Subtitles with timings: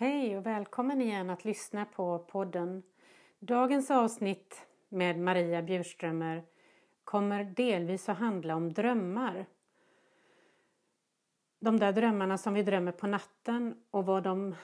[0.00, 2.82] Hej och välkommen igen att lyssna på podden.
[3.38, 6.44] Dagens avsnitt med Maria Bjurströmer
[7.04, 9.46] kommer delvis att handla om drömmar.
[11.58, 14.54] De där drömmarna som vi drömmer på natten och vad de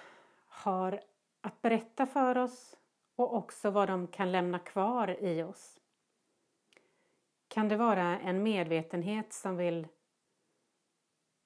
[0.47, 1.01] har
[1.41, 2.77] att berätta för oss
[3.17, 5.79] och också vad de kan lämna kvar i oss.
[7.49, 9.89] Kan det vara en medvetenhet som vill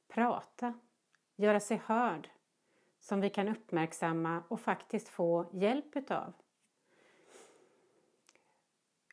[0.09, 0.75] prata,
[1.37, 2.29] göra sig hörd,
[3.11, 6.33] som vi kan uppmärksamma och faktiskt få hjälp utav.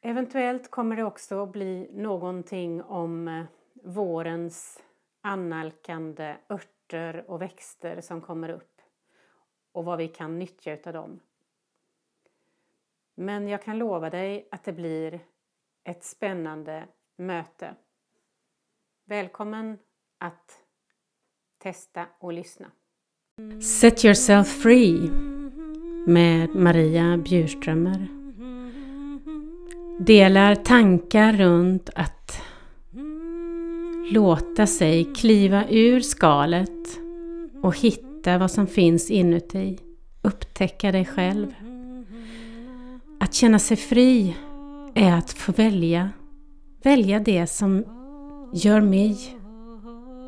[0.02, 4.84] Eventuellt kommer det också bli någonting om eh, vårens
[5.22, 8.82] annalkande örter och växter som kommer upp
[9.72, 11.20] och vad vi kan nyttja utav dem.
[13.16, 15.20] Men jag kan lova dig att det blir
[15.84, 17.76] ett spännande möte.
[19.06, 19.80] Välkommen
[20.18, 20.64] att
[21.58, 22.72] testa och lyssna.
[23.62, 25.12] Set yourself free
[26.06, 28.08] med Maria Bjurströmer
[30.00, 32.42] delar tankar runt att
[34.12, 37.00] låta sig kliva ur skalet
[37.64, 39.80] och hitta vad som finns inuti.
[40.22, 41.48] Upptäcka dig själv.
[43.20, 44.36] Att känna sig fri
[44.94, 46.10] är att få välja.
[46.84, 47.84] Välja det som
[48.54, 49.18] gör mig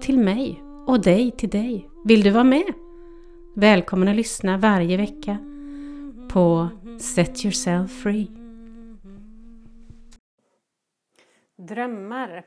[0.01, 1.89] till mig och dig till dig.
[2.05, 2.73] Vill du vara med?
[3.59, 5.37] Välkommen att lyssna varje vecka
[6.31, 8.27] på Set Yourself Free.
[11.55, 12.45] Drömmar.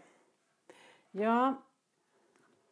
[1.11, 1.63] Ja,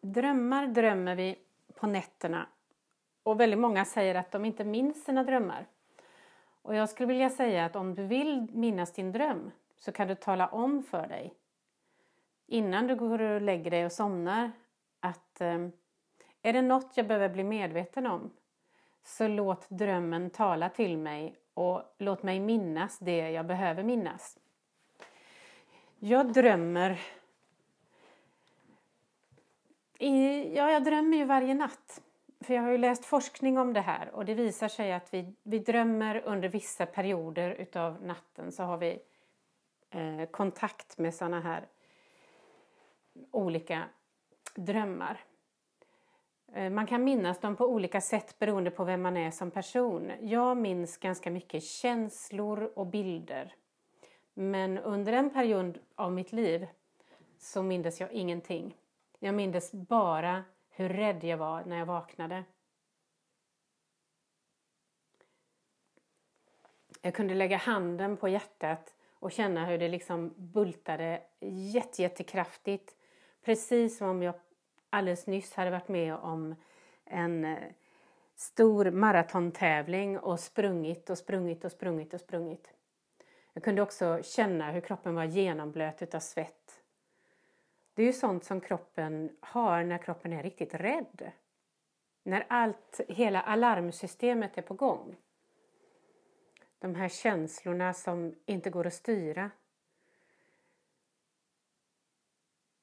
[0.00, 1.38] drömmar drömmer vi
[1.74, 2.46] på nätterna
[3.22, 5.66] och väldigt många säger att de inte minns sina drömmar.
[6.62, 10.14] Och jag skulle vilja säga att om du vill minnas din dröm så kan du
[10.14, 11.34] tala om för dig
[12.46, 14.52] innan du går och lägger dig och somnar
[15.00, 15.68] att eh,
[16.42, 18.30] är det något jag behöver bli medveten om
[19.02, 24.38] så låt drömmen tala till mig och låt mig minnas det jag behöver minnas.
[25.98, 27.00] Jag drömmer...
[30.54, 32.02] Ja, jag drömmer ju varje natt.
[32.40, 35.34] För jag har ju läst forskning om det här och det visar sig att vi,
[35.42, 38.98] vi drömmer under vissa perioder utav natten så har vi
[39.90, 41.66] eh, kontakt med sådana här
[43.30, 43.84] olika
[44.54, 45.20] drömmar.
[46.54, 50.12] Eh, man kan minnas dem på olika sätt beroende på vem man är som person.
[50.20, 53.54] Jag minns ganska mycket känslor och bilder.
[54.34, 56.66] Men under en period av mitt liv
[57.38, 58.76] så mindes jag ingenting.
[59.18, 62.44] Jag mindes bara hur rädd jag var när jag vaknade.
[67.02, 72.96] Jag kunde lägga handen på hjärtat och känna hur det liksom bultade jättejättekraftigt.
[73.42, 74.34] Precis som om jag
[74.90, 76.54] alldeles nyss hade varit med om
[77.04, 77.58] en eh,
[78.36, 82.72] stor maratontävling och sprungit och sprungit och sprungit och sprungit.
[83.52, 86.82] Jag kunde också känna hur kroppen var genomblöt av svett.
[87.94, 91.30] Det är ju sånt som kroppen har när kroppen är riktigt rädd.
[92.22, 95.16] När allt, hela alarmsystemet är på gång.
[96.78, 99.50] De här känslorna som inte går att styra.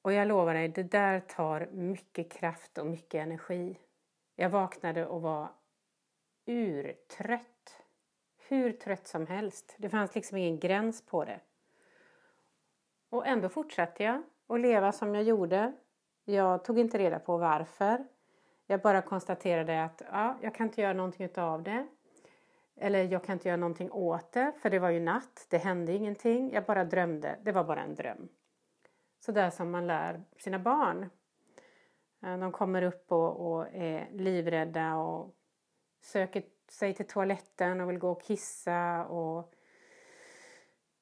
[0.08, 3.78] Och jag lovar dig, det där tar mycket kraft och mycket energi.
[4.36, 5.48] Jag vaknade och var
[6.46, 7.82] urtrött
[8.48, 9.74] hur trött som helst.
[9.78, 11.40] Det fanns liksom ingen gräns på det.
[13.08, 15.72] Och ändå fortsatte jag att leva som jag gjorde.
[16.24, 18.04] Jag tog inte reda på varför.
[18.66, 21.86] Jag bara konstaterade att ja, jag kan inte göra någonting av det.
[22.76, 25.46] Eller jag kan inte göra någonting åt det, för det var ju natt.
[25.48, 26.52] Det hände ingenting.
[26.52, 27.38] Jag bara drömde.
[27.42, 28.28] Det var bara en dröm.
[29.18, 31.10] Så där som man lär sina barn.
[32.22, 35.34] Eh, de kommer upp och, och är livrädda och
[36.00, 39.54] söker sig till toaletten och vill gå och kissa och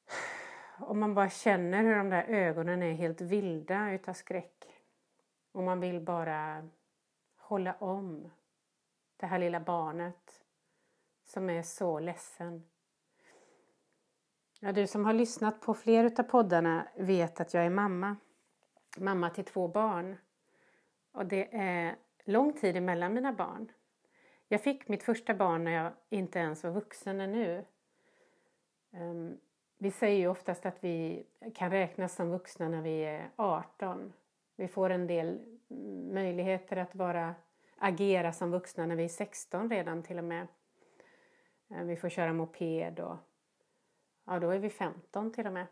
[0.80, 4.64] och man bara känner hur de där ögonen är helt vilda utav skräck.
[5.52, 6.68] Och man vill bara
[7.36, 8.30] hålla om
[9.16, 10.44] det här lilla barnet
[11.24, 12.64] som är så ledsen.
[14.60, 18.16] Ja, du som har lyssnat på fler utav poddarna vet att jag är mamma.
[18.98, 20.16] Mamma till två barn.
[21.12, 23.72] Och det är lång tid emellan mina barn.
[24.48, 27.64] Jag fick mitt första barn när jag inte ens var vuxen ännu.
[28.92, 29.38] Ehm,
[29.78, 34.12] vi säger ju oftast att vi kan räknas som vuxna när vi är 18.
[34.56, 35.40] Vi får en del
[36.12, 37.34] möjligheter att vara,
[37.78, 40.46] agera som vuxna när vi är 16 redan till och med.
[41.68, 43.16] Ehm, vi får köra moped och
[44.26, 45.66] ja, då är vi 15 till och med.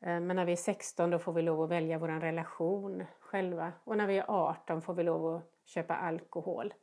[0.00, 3.72] Eh, men när vi är 16 då får vi lov att välja vår relation själva
[3.84, 6.74] och när vi är 18 får vi lov att köpa alkohol.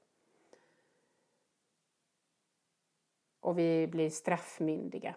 [3.43, 5.15] och vi blir straffmyndiga.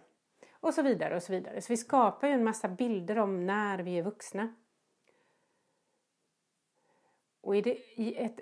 [0.50, 1.60] Och så vidare och så vidare.
[1.60, 4.54] Så vi skapar ju en massa bilder om när vi är vuxna.
[7.40, 8.40] Och i, det, i ett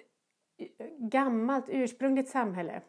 [0.99, 2.83] gammalt ursprungligt samhälle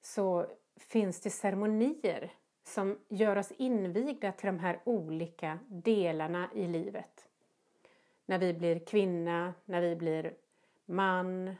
[0.00, 0.46] så
[0.76, 2.32] finns det ceremonier
[2.64, 7.28] som gör oss invigda till de här olika delarna i livet.
[8.26, 10.34] När vi blir kvinna, när vi blir
[10.86, 11.56] man,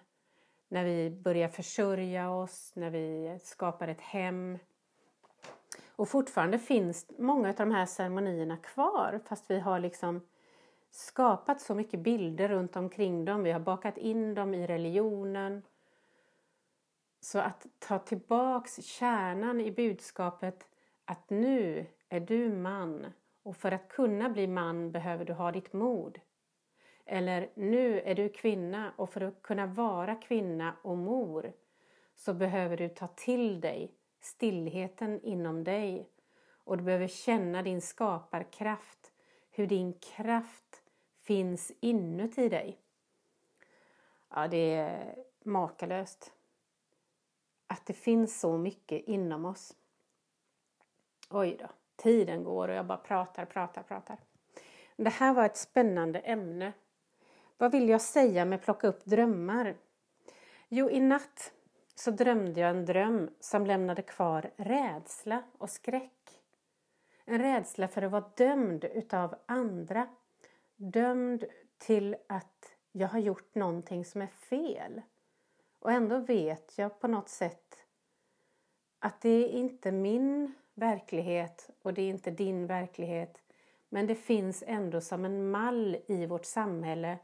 [0.68, 4.58] när vi börjar försörja oss, när vi skapar ett hem.
[5.96, 10.20] Och fortfarande finns många av de här ceremonierna kvar fast vi har liksom
[10.90, 13.42] skapat så mycket bilder runt omkring dem.
[13.42, 15.62] Vi har bakat in dem i religionen.
[17.20, 20.66] Så att ta tillbaks kärnan i budskapet
[21.04, 23.06] att nu är du man
[23.42, 26.20] och för att kunna bli man behöver du ha ditt mod.
[27.04, 31.52] Eller nu är du kvinna och för att kunna vara kvinna och mor
[32.14, 36.08] så behöver du ta till dig stillheten inom dig
[36.64, 39.12] och du behöver känna din skaparkraft,
[39.50, 40.82] hur din kraft
[41.22, 42.78] finns inuti dig.
[44.28, 45.14] Ja, det är
[45.44, 46.32] makalöst.
[47.66, 49.76] Att det finns så mycket inom oss.
[51.34, 54.18] Oj då, tiden går och jag bara pratar, pratar, pratar.
[54.96, 56.72] Det här var ett spännande ämne.
[57.56, 59.76] Vad vill jag säga med plocka upp drömmar?
[60.68, 61.52] Jo, i natt
[61.94, 66.40] så drömde jag en dröm som lämnade kvar rädsla och skräck.
[67.24, 70.08] En rädsla för att vara dömd utav andra.
[70.76, 71.44] Dömd
[71.78, 75.02] till att jag har gjort någonting som är fel.
[75.78, 77.78] Och ändå vet jag på något sätt
[78.98, 83.42] att det är inte min verklighet och det är inte din verklighet.
[83.88, 87.18] Men det finns ändå som en mall i vårt samhälle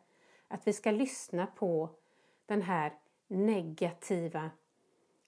[0.49, 1.91] att vi ska lyssna på
[2.47, 2.93] den här
[3.27, 4.51] negativa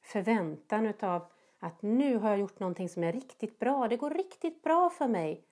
[0.01, 3.89] förväntan utav att nu har jag gjort någonting som är riktigt bra.
[3.89, 5.45] Det går riktigt bra för mig.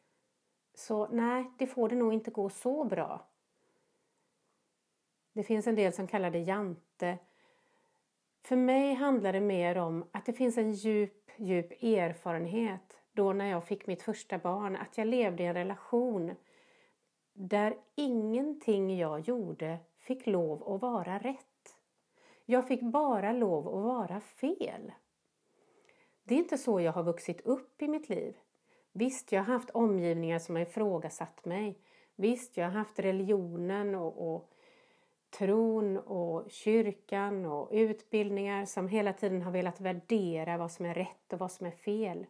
[0.74, 3.26] Så nej, det får det nog inte gå så bra.
[5.32, 7.18] Det finns en del som kallar det jante.
[8.48, 13.50] För mig handlar det mer om att det finns en djup, djup erfarenhet då när
[13.50, 16.34] jag fick mitt första barn, att jag levde i en relation
[17.32, 21.76] där ingenting jag gjorde fick lov att vara rätt.
[22.44, 24.92] Jag fick bara lov att vara fel.
[26.24, 28.36] Det är inte så jag har vuxit upp i mitt liv.
[28.92, 31.78] Visst, jag har haft omgivningar som har ifrågasatt mig.
[32.16, 34.52] Visst, jag har haft religionen och, och
[35.30, 41.32] tron och kyrkan och utbildningar som hela tiden har velat värdera vad som är rätt
[41.32, 42.26] och vad som är fel.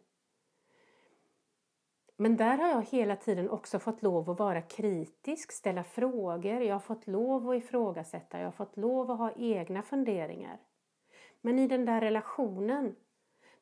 [2.17, 6.75] Men där har jag hela tiden också fått lov att vara kritisk, ställa frågor, jag
[6.75, 10.59] har fått lov att ifrågasätta, jag har fått lov att ha egna funderingar.
[11.41, 12.97] Men i den där relationen,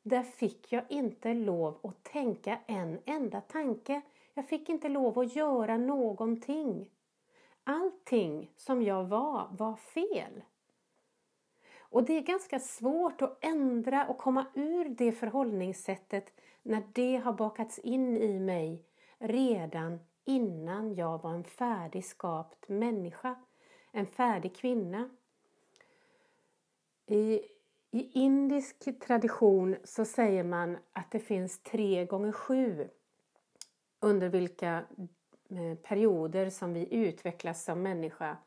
[0.03, 4.01] där fick jag inte lov att tänka en enda tanke.
[4.33, 6.89] Jag fick inte lov att göra någonting.
[7.69, 10.41] Allting som jag var, var fel.
[11.79, 16.33] Och det är ganska svårt att ändra och komma ur det förhållningssättet
[16.63, 18.85] när det har bakats in i mig
[19.17, 23.35] redan innan jag var en färdigskapt människa,
[23.91, 25.09] en färdig kvinna.
[27.05, 27.41] I,
[27.91, 32.89] I indisk tradition så säger man att det finns tre gånger sju
[33.99, 34.85] under vilka
[35.49, 38.37] Eh, perioder som vi utvecklas som människa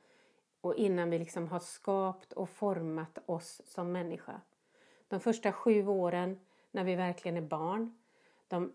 [0.61, 4.41] och innan vi liksom har skapat och format oss som människa.
[5.09, 6.41] De första sju åren
[6.71, 7.97] när vi verkligen är barn
[8.51, 8.73] de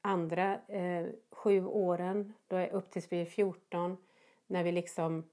[0.00, 3.96] andra eh, sju åren, då är upp tills vi är 14,
[4.46, 5.24] när vi liksom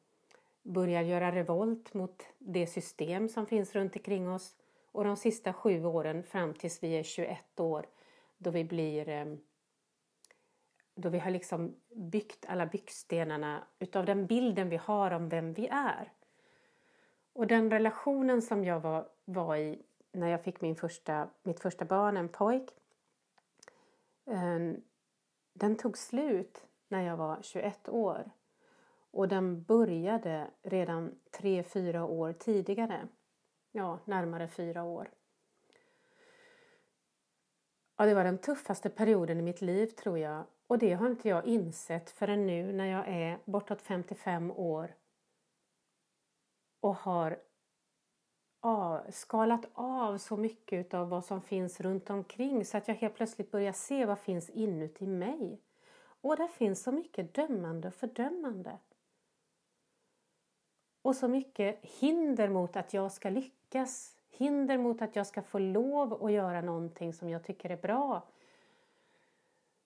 [0.61, 4.55] börjar göra revolt mot det system som finns runt omkring oss.
[4.91, 7.85] Och de sista sju åren fram tills vi är 21 år,
[8.37, 9.25] då vi blir eh,
[10.95, 15.67] då vi har liksom byggt alla byggstenarna utav den bilden vi har om vem vi
[15.67, 16.11] är.
[17.33, 19.81] Och den relationen som jag var, var i
[20.11, 22.69] när jag fick min första, mitt första barn, en pojk,
[24.25, 24.81] ehm,
[25.53, 28.31] den tog slut när jag var 21 år.
[29.11, 33.07] Och den började redan tre fyra år tidigare.
[33.71, 35.09] Ja, närmare fyra år.
[37.97, 40.43] Ja, det var den tuffaste perioden i mitt liv tror jag.
[40.67, 44.95] Och det har inte jag insett förrän nu när jag är bortåt 55 år
[46.79, 47.39] och har
[48.59, 53.15] av, skalat av så mycket av vad som finns runt omkring så att jag helt
[53.15, 55.61] plötsligt börjar se vad finns inuti mig.
[56.21, 58.79] Och där finns så mycket dömande och fördömande.
[61.01, 65.59] Och så mycket hinder mot att jag ska lyckas hinder mot att jag ska få
[65.59, 68.27] lov att göra någonting som jag tycker är bra.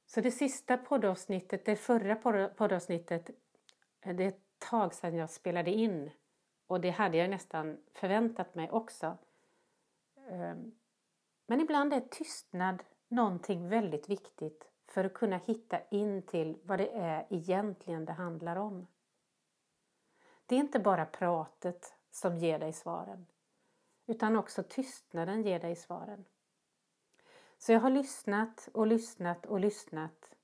[0.08, 2.16] Så det sista poddavsnittet, det förra
[2.50, 3.30] poddavsnittet,
[4.02, 6.12] eh, det är ett tag sedan jag spelade in
[6.68, 9.18] och det hade jag nästan förväntat mig också.
[10.30, 10.72] Ehm,
[11.48, 16.90] men ibland är tystnad någonting väldigt viktigt för att kunna hitta in till vad det
[16.90, 18.88] är egentligen det handlar om.
[20.46, 23.26] Det är inte bara pratet som ger dig svaren
[24.08, 26.26] utan också tystnaden ger dig svaren.
[27.58, 30.36] Så jag har lyssnat och lyssnat och lyssnat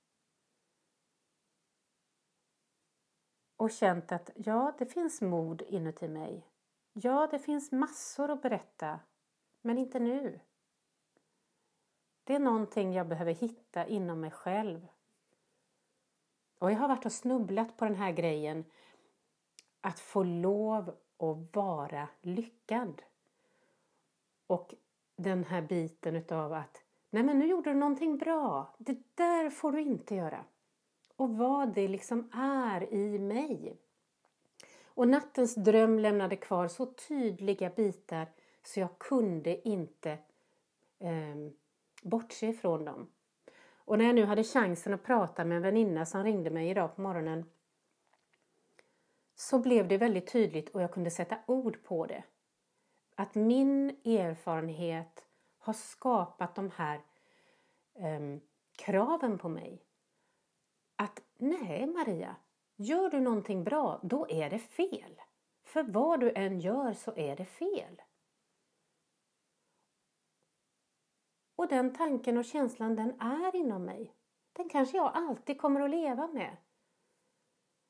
[3.57, 6.47] och känt att ja, det finns mod inuti mig.
[6.93, 8.99] Ja, det finns massor att berätta,
[9.61, 10.39] men inte nu.
[12.23, 14.87] Det är någonting jag behöver hitta inom mig själv.
[16.59, 18.65] Och jag har varit och snubblat på den här grejen
[19.81, 23.01] att få lov att vara lyckad.
[24.47, 24.75] Och
[25.15, 26.82] den här biten utav att
[27.13, 28.75] nej men nu gjorde du någonting bra.
[28.77, 30.45] Det där får du inte göra.
[31.15, 33.77] Och vad det liksom är i mig.
[34.85, 38.27] Och nattens dröm lämnade kvar så tydliga bitar
[38.63, 40.11] så jag kunde inte
[40.99, 41.35] eh,
[42.03, 43.07] bortse ifrån dem.
[43.75, 46.95] Och när jag nu hade chansen att prata med en väninna som ringde mig idag
[46.95, 47.45] på morgonen
[49.35, 52.23] så blev det väldigt tydligt och jag kunde sätta ord på det.
[53.15, 55.23] Att min erfarenhet
[55.63, 57.01] har skapat de här
[57.93, 58.41] um,
[58.71, 59.83] kraven på mig.
[60.95, 62.35] Att nej Maria,
[62.75, 65.21] gör du någonting bra då är det fel.
[65.63, 68.01] För vad du än gör så är det fel.
[71.55, 74.13] Och den tanken och känslan den är inom mig.
[74.53, 76.57] Den kanske jag alltid kommer att leva med.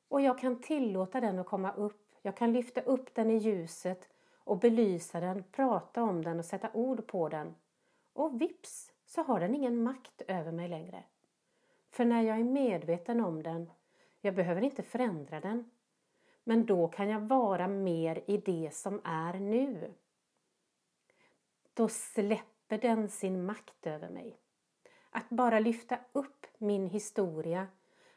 [0.08, 2.14] Och jag kan tillåta den att komma upp.
[2.22, 4.08] Jag kan lyfta upp den i ljuset
[4.44, 7.54] och belysa den, prata om den och sätta ord på den.
[8.14, 11.04] Och vips så har den ingen makt över mig längre.
[11.90, 13.70] För när jag är medveten om den,
[14.20, 15.70] jag behöver inte förändra den.
[16.44, 19.94] Men då kan jag vara mer i det som är nu.
[21.74, 24.38] Då släpper den sin makt över mig.
[25.10, 27.66] Att bara lyfta upp min historia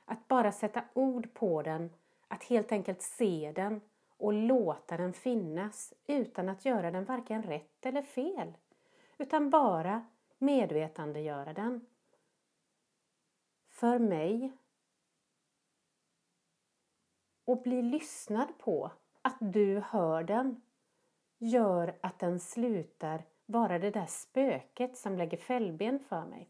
[0.08, 1.90] att bara sätta ord på den,
[2.28, 3.82] att helt enkelt se den
[4.18, 8.54] och låta den finnas utan att göra den varken rätt eller fel.
[9.18, 10.06] Utan bara
[10.38, 11.86] medvetandegöra den.
[13.70, 14.52] För mig
[17.46, 20.62] och bli lyssnad på, att du hör den,
[21.38, 26.50] gör att den slutar vara det där spöket som lägger fällben för mig.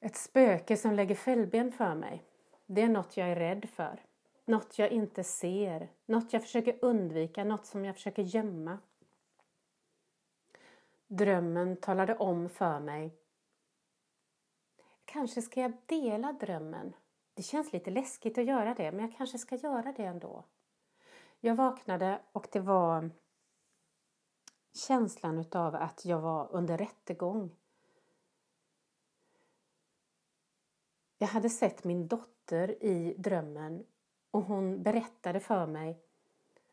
[0.00, 2.24] Ett spöke som lägger fällben för mig.
[2.66, 4.02] Det är något jag är rädd för.
[4.44, 5.88] Något jag inte ser.
[6.06, 7.44] Något jag försöker undvika.
[7.44, 8.78] Något som jag försöker gömma.
[11.12, 13.16] Drömmen talade om för mig.
[15.04, 16.92] Kanske ska jag dela drömmen.
[17.34, 20.44] Det känns lite läskigt att göra det, men jag kanske ska göra det ändå.
[21.40, 23.10] Jag vaknade och det var
[24.72, 27.50] känslan utav att jag var under rättegång.
[31.18, 33.86] Jag hade sett min dotter i drömmen
[34.30, 35.98] och hon berättade för mig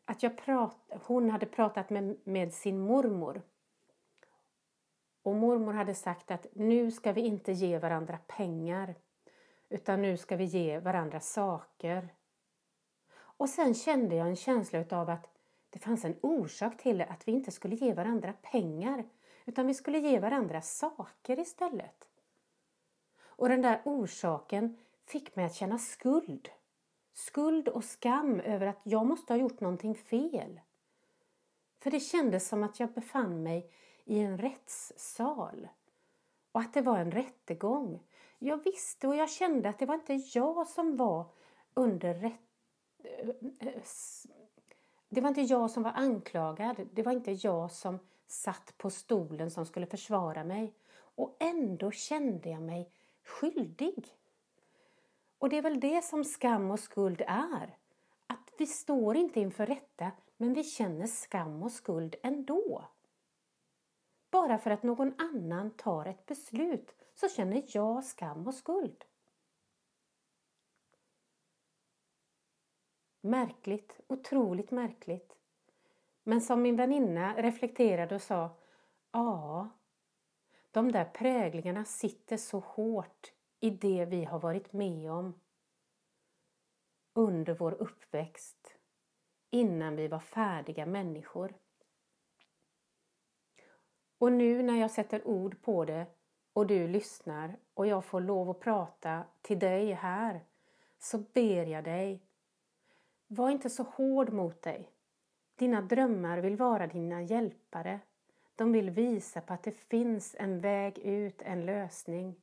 [0.04, 0.76] att jag prat,
[1.06, 3.42] hon hade pratat med, med sin mormor.
[5.22, 8.94] Och mormor hade sagt att nu ska vi inte ge varandra pengar
[9.68, 12.14] utan nu ska vi ge varandra saker.
[13.14, 15.28] Och sen kände jag en känsla av att
[15.70, 19.04] det fanns en orsak till att vi inte skulle ge varandra pengar
[19.44, 22.08] utan vi skulle ge varandra saker istället.
[23.20, 26.48] Och den där orsaken fick mig att känna skuld.
[27.12, 30.60] Skuld och skam över att jag måste ha gjort någonting fel.
[31.80, 33.70] För det kändes som att jag befann mig
[34.08, 35.68] i en rättssal
[36.52, 38.02] och att det var en rättegång.
[38.38, 41.26] Jag visste och jag kände att det var inte jag som var
[41.74, 42.40] under rätt...
[43.04, 43.28] Eh,
[43.68, 43.82] eh,
[45.08, 46.88] det var inte jag som var anklagad.
[46.92, 50.74] Det var inte jag som satt på stolen som skulle försvara mig.
[50.94, 52.90] Och ändå kände jag mig
[53.24, 54.16] skyldig.
[55.38, 57.76] Och det är väl det som skam och skuld är.
[58.26, 62.84] Att vi står inte inför rätta, men vi känner skam och skuld ändå.
[64.30, 69.04] Bara för att någon annan tar ett beslut så känner jag skam och skuld.
[73.20, 75.36] Märkligt, otroligt märkligt.
[76.22, 78.56] Men som min väninna reflekterade och sa,
[79.12, 79.68] ja,
[80.70, 85.40] de där präglingarna sitter så hårt i det vi har varit med om
[87.12, 88.74] under vår uppväxt
[89.50, 91.54] innan vi var färdiga människor.
[94.18, 96.06] Och nu när jag sätter ord på det
[96.52, 100.44] och du lyssnar och jag får lov att prata till dig här
[100.98, 102.22] så ber jag dig.
[103.26, 104.90] Var inte så hård mot dig.
[105.56, 108.00] Dina drömmar vill vara dina hjälpare.
[108.56, 112.36] De vill visa på att det finns en väg ut, en lösning.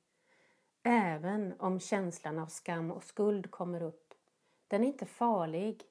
[0.83, 4.13] Även om känslan av skam och skuld kommer upp.
[4.67, 5.83] Den är inte farlig.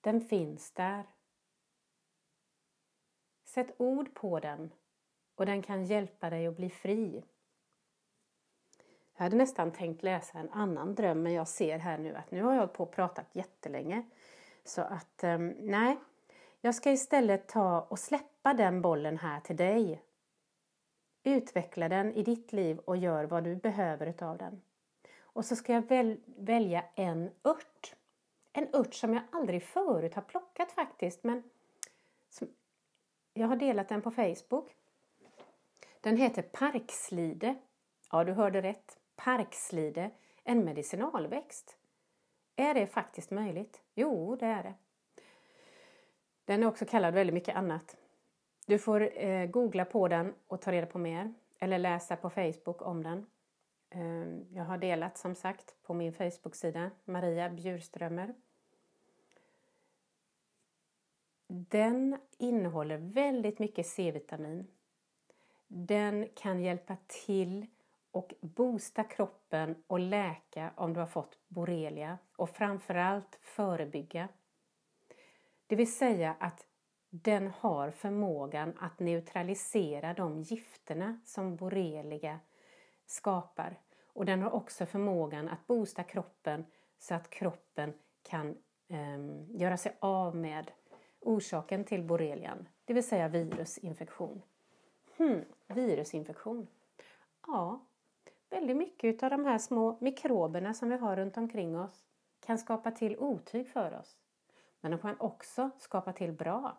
[0.00, 1.06] Den finns där.
[3.50, 4.70] Sätt ord på den
[5.34, 7.24] och den kan hjälpa dig att bli fri.
[9.16, 12.42] Jag hade nästan tänkt läsa en annan dröm men jag ser här nu att nu
[12.42, 14.02] har jag på och pratat jättelänge.
[14.64, 15.96] Så att ehm, nej,
[16.60, 20.02] jag ska istället ta och släppa den bollen här till dig.
[21.22, 24.62] Utveckla den i ditt liv och gör vad du behöver utav den.
[25.20, 27.94] Och så ska jag väl, välja en ört.
[28.52, 31.42] En ört som jag aldrig förut har plockat faktiskt men
[32.28, 32.48] som,
[33.32, 34.76] jag har delat den på Facebook.
[36.00, 37.54] Den heter parkslide.
[38.10, 38.98] Ja, du hörde rätt.
[39.16, 40.10] Parkslide,
[40.44, 41.76] en medicinalväxt.
[42.56, 43.82] Är det faktiskt möjligt?
[43.94, 44.74] Jo, det är det.
[46.44, 47.96] Den är också kallad väldigt mycket annat.
[48.66, 52.82] Du får eh, googla på den och ta reda på mer eller läsa på Facebook
[52.82, 53.26] om den.
[53.90, 58.34] Eh, jag har delat som sagt på min Facebook-sida Maria Bjurströmer.
[61.52, 64.66] Den innehåller väldigt mycket C-vitamin.
[65.68, 67.66] Den kan hjälpa till
[68.10, 74.28] och boosta kroppen och läka om du har fått borrelia och framförallt förebygga.
[75.66, 76.66] Det vill säga att
[77.08, 82.40] den har förmågan att neutralisera de gifterna som borrelia
[83.06, 83.78] skapar.
[84.06, 86.64] Och den har också förmågan att boosta kroppen
[86.98, 88.56] så att kroppen kan
[88.88, 89.18] eh,
[89.60, 90.70] göra sig av med
[91.20, 94.42] orsaken till borrelian, det vill säga virusinfektion.
[95.16, 96.66] Hmm, virusinfektion.
[97.46, 97.80] Ja,
[98.50, 102.04] väldigt mycket av de här små mikroberna som vi har runt omkring oss
[102.40, 104.16] kan skapa till otyg för oss.
[104.80, 106.76] Men de kan också skapa till bra.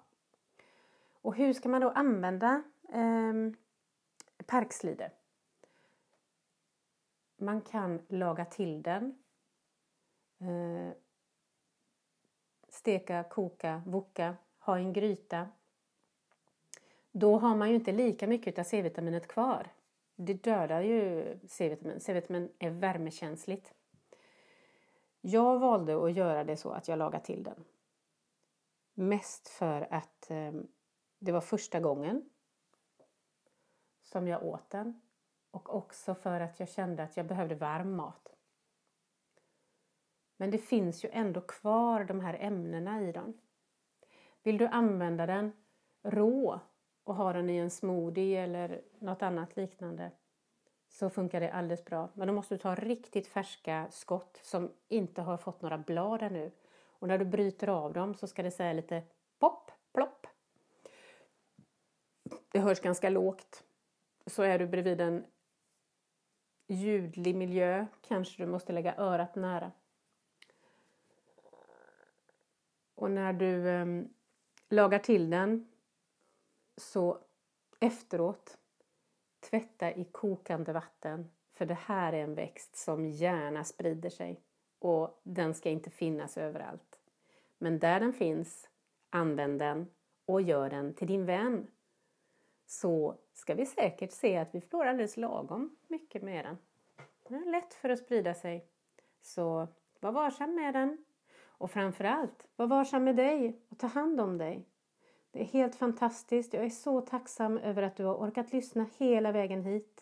[1.22, 3.34] Och hur ska man då använda eh,
[4.46, 5.12] parkslider?
[7.38, 9.24] Man kan laga till den.
[10.40, 10.94] Eh,
[12.72, 15.48] steka, koka, voka, ha i en gryta.
[17.12, 19.68] Då har man ju inte lika mycket av C-vitaminet kvar.
[20.16, 22.00] Det dödar ju C-vitamin.
[22.00, 23.74] C-vitamin är värmekänsligt.
[25.22, 27.64] Jag valde att göra det så att jag lagade till den.
[28.94, 30.52] Mest för att eh,
[31.20, 32.30] det var första gången
[34.02, 35.02] som jag åt den
[35.52, 38.31] och också för att jag kände att jag behövde varm mat.
[40.42, 43.34] Men det finns ju ändå kvar de här ämnena i den.
[44.44, 45.52] Vill du använda den
[46.04, 46.60] rå
[47.04, 50.12] och ha den i en smoothie eller något annat liknande
[50.90, 52.10] så funkar det alldeles bra.
[52.14, 56.52] Men då måste du ta riktigt färska skott som inte har fått några blad ännu.
[56.84, 59.04] Och när du bryter av dem så ska det säga lite
[59.40, 60.28] pop, plopp.
[62.52, 63.64] Det hörs ganska lågt.
[64.26, 65.26] Så är du bredvid en
[66.68, 69.72] ljudlig miljö kanske du måste lägga örat nära.
[73.02, 73.86] Och när du eh,
[74.70, 75.68] lagar till den
[76.78, 77.20] så
[77.80, 78.58] efteråt
[79.50, 81.32] tvätta i kokande vatten.
[81.54, 84.42] För det här är en växt som gärna sprider sig
[84.80, 87.00] och den ska inte finnas överallt.
[87.58, 88.70] Men där den finns,
[89.10, 89.90] använd den
[90.26, 91.68] och gör den till din vän.
[92.66, 96.58] Så ska vi säkert se att vi får alldeles lagom mycket med den.
[97.28, 98.68] Den är lätt för att sprida sig.
[99.22, 99.68] Så
[100.00, 101.06] var varsam med den.
[101.62, 104.66] Och framförallt, var varsam med dig och ta hand om dig.
[105.32, 106.54] Det är helt fantastiskt.
[106.54, 110.02] Jag är så tacksam över att du har orkat lyssna hela vägen hit.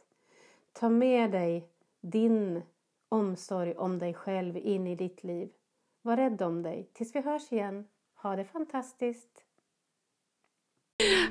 [0.74, 1.68] Ta med dig
[2.02, 2.62] din
[3.10, 5.50] omsorg om dig själv in i ditt liv.
[6.02, 6.90] Var rädd om dig.
[6.94, 7.88] Tills vi hörs igen.
[8.16, 9.44] Ha det fantastiskt.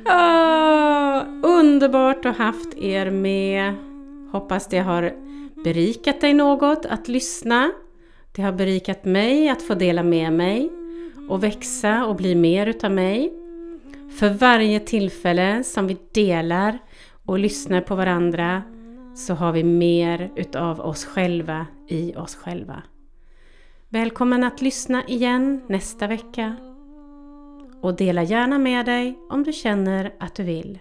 [0.05, 1.25] Oh,
[1.59, 3.75] underbart att ha haft er med.
[4.33, 5.13] Hoppas det har
[5.65, 7.73] berikat dig något att lyssna.
[8.39, 10.71] Det har berikat mig att få dela med mig
[11.29, 13.33] och växa och bli mer utav mig.
[14.19, 16.79] För varje tillfälle som vi delar
[17.27, 18.63] och lyssnar på varandra
[19.17, 22.83] så har vi mer utav oss själva i oss själva.
[23.89, 26.57] Välkommen att lyssna igen nästa vecka
[27.83, 30.79] och dela gärna med dig om du känner att du vill.